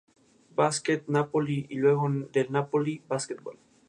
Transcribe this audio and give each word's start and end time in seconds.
Basket 0.55 1.03
Napoli 1.07 1.67
y 1.69 1.75
luego 1.75 2.09
del 2.09 2.51
Napoli 2.51 3.03
Basketball. 3.07 3.59